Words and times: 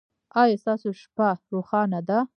ایا 0.41 0.55
ستاسو 0.63 0.89
شپه 1.01 1.29
روښانه 1.53 1.99
ده؟ 2.07 2.19